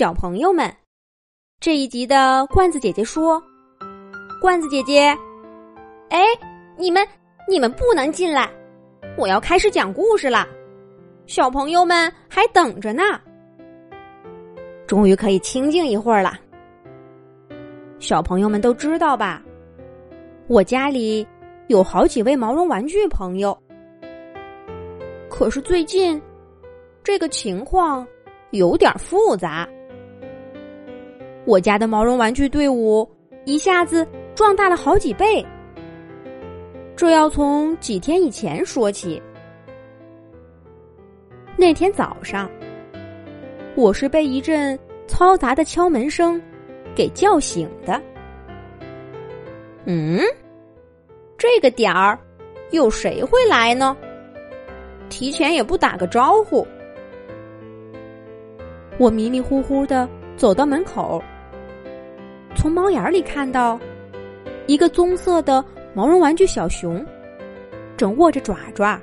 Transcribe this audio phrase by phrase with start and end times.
[0.00, 0.74] 小朋友们，
[1.60, 3.38] 这一集的罐子姐姐说
[4.40, 5.14] ：“罐子姐姐，
[6.08, 6.24] 哎，
[6.78, 7.06] 你们
[7.46, 8.50] 你们不能进来，
[9.18, 10.48] 我要开始讲故事了，
[11.26, 13.02] 小朋友们还等着呢。
[14.86, 16.32] 终于可以清静一会儿了。
[17.98, 19.42] 小朋友们都知道吧？
[20.48, 21.28] 我家里
[21.66, 23.54] 有好几位毛绒玩具朋友，
[25.28, 26.18] 可是最近
[27.04, 28.06] 这个情况
[28.52, 29.68] 有点复杂。”
[31.44, 33.08] 我家的毛绒玩具队伍
[33.44, 35.44] 一下子壮大了好几倍。
[36.94, 39.20] 这要从几天以前说起。
[41.56, 42.50] 那天早上，
[43.74, 46.40] 我是被一阵嘈杂的敲门声
[46.94, 48.00] 给叫醒的。
[49.86, 50.20] 嗯，
[51.38, 52.18] 这个点儿
[52.70, 53.96] 有谁会来呢？
[55.08, 56.66] 提前也不打个招呼。
[58.98, 60.08] 我迷迷糊糊的
[60.40, 61.22] 走到门口。
[62.56, 63.78] 从猫眼里看到，
[64.66, 67.04] 一个棕色的毛绒玩具小熊，
[67.94, 68.98] 正握着爪爪，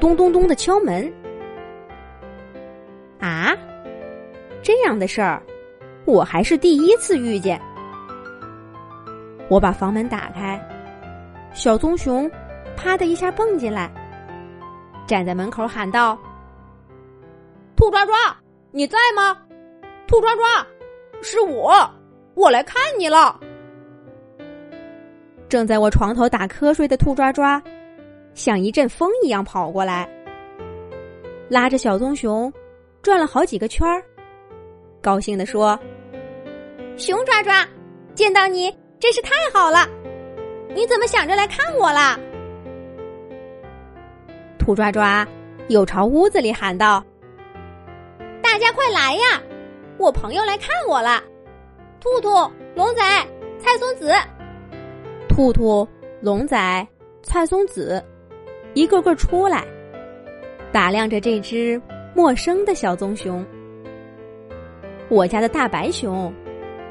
[0.00, 1.10] 咚咚咚的敲门。
[3.20, 3.54] 啊，
[4.60, 5.40] 这样的事儿，
[6.04, 7.60] 我还是第一次遇见。
[9.46, 10.60] 我把房门打开，
[11.52, 12.28] 小棕熊
[12.76, 13.88] 啪的一下蹦进来，
[15.06, 16.18] 站在门口喊道
[17.78, 18.16] ：“兔抓抓，
[18.72, 19.38] 你在吗？
[20.06, 20.66] 兔抓抓，
[21.22, 21.88] 是我。”
[22.36, 23.40] 我来看你了。
[25.48, 27.62] 正在我床头打瞌睡的兔抓抓，
[28.34, 30.06] 像一阵风一样跑过来，
[31.48, 32.52] 拉着小棕熊
[33.00, 34.02] 转了好几个圈儿，
[35.00, 35.80] 高兴的说
[36.98, 37.66] ：“熊抓抓，
[38.14, 39.88] 见到你真是太好了！
[40.74, 42.20] 你怎么想着来看我啦？”
[44.58, 45.26] 兔抓抓
[45.68, 47.02] 又朝屋子里喊道
[48.44, 49.40] ：“大家快来呀！
[49.98, 51.22] 我朋友来看我了。”
[52.00, 52.28] 兔兔、
[52.74, 53.02] 龙仔、
[53.58, 54.12] 菜松子，
[55.28, 55.86] 兔兔、
[56.20, 56.86] 龙仔、
[57.22, 58.04] 菜松子，
[58.74, 59.64] 一个个出来，
[60.72, 61.80] 打量着这只
[62.14, 63.44] 陌生的小棕熊。
[65.08, 66.32] 我家的大白熊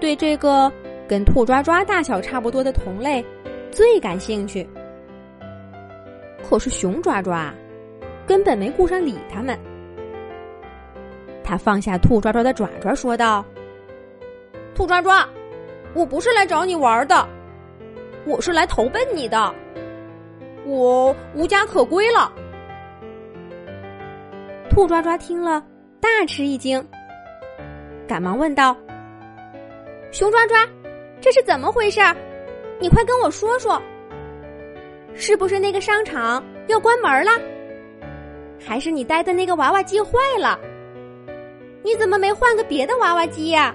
[0.00, 0.72] 对这个
[1.06, 3.24] 跟兔抓抓大小差不多的同类
[3.70, 4.68] 最感兴趣，
[6.42, 7.54] 可是熊抓抓
[8.26, 9.58] 根本没顾上理他们。
[11.56, 13.44] 放下兔抓抓的爪爪，说道。
[14.74, 15.28] 兔抓抓，
[15.94, 17.28] 我不是来找你玩的，
[18.24, 19.54] 我是来投奔你的。
[20.66, 22.32] 我无家可归了。
[24.70, 25.62] 兔抓抓听了，
[26.00, 26.84] 大吃一惊，
[28.08, 28.76] 赶忙问道
[30.10, 30.66] ：“熊抓抓，
[31.20, 32.00] 这是怎么回事？
[32.80, 33.80] 你快跟我说说，
[35.14, 37.30] 是不是那个商场要关门了？
[38.58, 40.58] 还是你带的那个娃娃机坏了？
[41.84, 43.72] 你怎么没换个别的娃娃机呀？”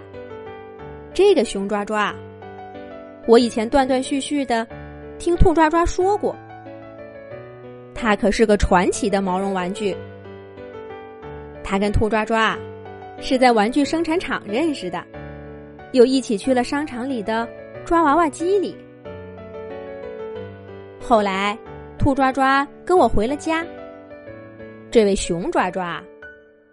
[1.13, 2.13] 这个熊抓抓，
[3.27, 4.67] 我以前断断续续的
[5.17, 6.35] 听兔抓抓说过，
[7.93, 9.95] 它可是个传奇的毛绒玩具。
[11.63, 12.57] 他跟兔抓抓
[13.21, 15.03] 是在玩具生产厂认识的，
[15.91, 17.47] 又一起去了商场里的
[17.85, 18.75] 抓娃娃机里。
[20.99, 21.57] 后来，
[21.97, 23.63] 兔抓抓跟我回了家，
[24.89, 26.01] 这位熊抓抓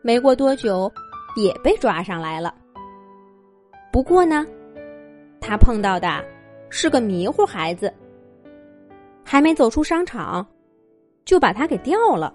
[0.01, 0.91] 没过多久
[1.37, 2.55] 也被抓上来了。
[3.93, 4.45] 不过呢，
[5.41, 6.25] 他碰到的
[6.69, 7.93] 是个迷糊孩子，
[9.25, 10.47] 还没走出商场，
[11.25, 12.35] 就把他给掉了。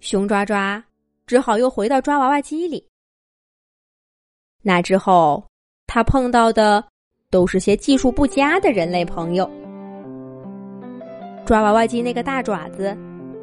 [0.00, 0.82] 熊抓抓
[1.26, 2.86] 只好又回到抓娃娃机里。
[4.62, 5.42] 那之后，
[5.86, 6.84] 他碰到的
[7.30, 9.50] 都是些技术不佳的人类朋友。
[11.44, 12.96] 抓娃娃机那个大爪子，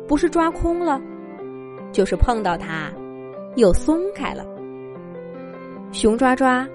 [0.08, 1.02] 不是抓空了，
[1.92, 2.92] 就是碰到它，
[3.56, 4.46] 又松开了。
[5.92, 6.68] 熊抓抓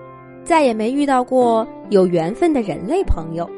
[0.45, 3.49] 再也没遇到过有缘分的人类朋友。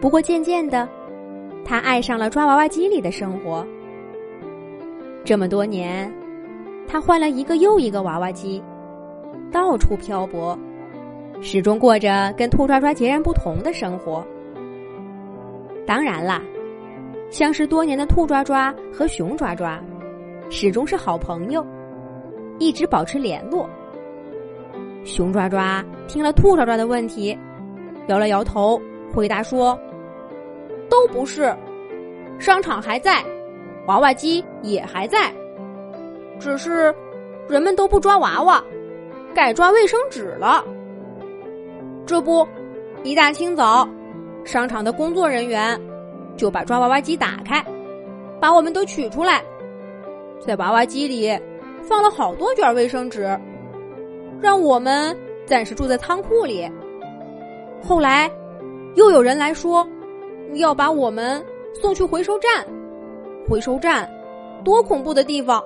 [0.00, 0.88] 不过渐渐的，
[1.64, 3.66] 他爱上了抓娃娃机里的生活。
[5.24, 6.12] 这么多年，
[6.86, 8.62] 他换了一个又一个娃娃机，
[9.50, 10.58] 到处漂泊，
[11.40, 14.22] 始终过着跟兔抓抓截然不同的生活。
[15.86, 16.42] 当然啦，
[17.30, 19.82] 相识多年的兔抓抓和熊抓抓，
[20.50, 21.64] 始终是好朋友。
[22.58, 23.68] 一直保持联络。
[25.04, 27.36] 熊抓抓听了兔抓抓的问题，
[28.06, 28.80] 摇了摇头，
[29.12, 29.78] 回答说
[30.88, 31.54] ：“都不是，
[32.38, 33.24] 商场还在，
[33.86, 35.32] 娃娃机也还在，
[36.38, 36.94] 只是
[37.48, 38.64] 人们都不抓娃娃，
[39.34, 40.64] 改抓卫生纸了。
[42.06, 42.46] 这不，
[43.02, 43.86] 一大清早，
[44.44, 45.78] 商场的工作人员
[46.36, 47.64] 就把抓娃娃机打开，
[48.40, 49.42] 把我们都取出来，
[50.40, 51.36] 在娃娃机里。”
[51.86, 53.38] 放了好多卷卫生纸，
[54.40, 55.14] 让我们
[55.44, 56.66] 暂时住在仓库里。
[57.82, 58.30] 后来，
[58.94, 59.86] 又有人来说
[60.54, 61.44] 要把我们
[61.74, 62.66] 送去回收站。
[63.46, 64.10] 回收站，
[64.64, 65.62] 多恐怖的地方！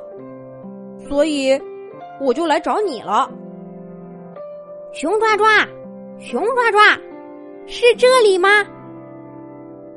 [1.09, 1.57] 所以，
[2.21, 3.31] 我就来找你了。
[4.93, 5.65] 熊抓抓，
[6.19, 6.99] 熊抓抓，
[7.67, 8.67] 是这里吗？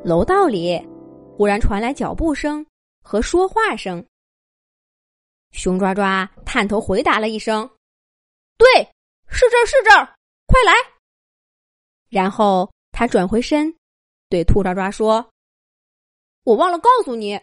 [0.04, 0.80] 楼道里
[1.36, 2.64] 忽然传来脚步声
[3.02, 4.06] 和说话声。
[5.52, 7.70] 熊抓抓探头回答了一声
[8.58, 8.68] ：“对，
[9.28, 10.06] 是这儿，是这儿，
[10.48, 10.74] 快来！”
[12.10, 13.74] 然后他转回身，
[14.30, 15.30] 对兔抓抓说
[16.44, 17.40] ：“我忘了告诉你，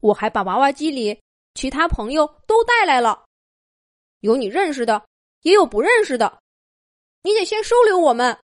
[0.00, 1.20] 我还把娃娃机里
[1.54, 3.24] 其他朋友都带来了，
[4.20, 5.06] 有你认识的，
[5.42, 6.38] 也有不认识的。
[7.22, 8.38] 你得先收留我们，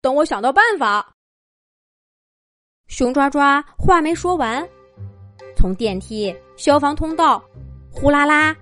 [0.00, 1.14] 等我想到办法。”
[2.88, 4.68] 熊抓抓话没说完，
[5.56, 7.42] 从电梯、消防通道，
[7.98, 8.54] 呼啦啦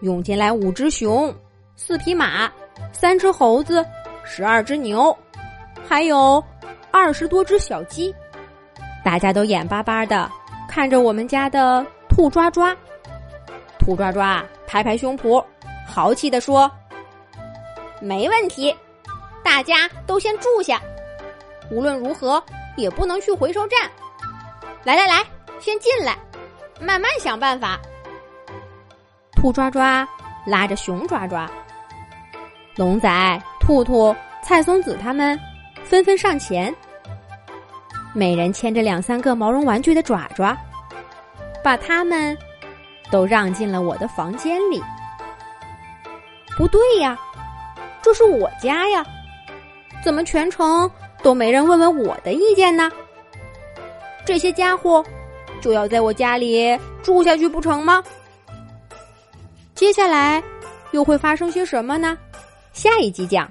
[0.00, 1.32] 涌进来五只熊、
[1.76, 2.50] 四匹马、
[2.92, 3.86] 三只猴子、
[4.24, 5.16] 十二只牛。
[5.88, 6.42] 还有
[6.90, 8.12] 二十多只小鸡，
[9.04, 10.28] 大家都眼巴巴的
[10.68, 12.76] 看着我们家的兔抓抓。
[13.78, 15.44] 兔抓抓拍拍胸脯，
[15.86, 16.68] 豪气的说
[18.02, 18.74] ：“没问题，
[19.44, 20.80] 大家都先住下。
[21.70, 22.42] 无论如何
[22.76, 23.88] 也不能去回收站。
[24.82, 25.24] 来来来，
[25.60, 26.18] 先进来，
[26.80, 27.78] 慢慢想办法。”
[29.40, 30.06] 兔抓抓
[30.44, 31.50] 拉着熊抓抓，
[32.76, 35.38] 龙仔、兔兔、蔡松子他们。
[35.82, 36.72] 纷纷上前，
[38.12, 40.56] 每人牵着两三个毛绒玩具的爪爪，
[41.64, 42.36] 把他们
[43.10, 44.80] 都让进了我的房间里。
[46.56, 47.18] 不对呀，
[48.02, 49.02] 这是我家呀，
[50.04, 50.88] 怎么全程
[51.22, 52.90] 都没人问问我的意见呢？
[54.26, 55.02] 这些家伙
[55.62, 58.04] 就要在我家里住下去不成吗？
[59.80, 60.44] 接下来
[60.90, 62.18] 又会发生些什么呢？
[62.74, 63.48] 下一集讲。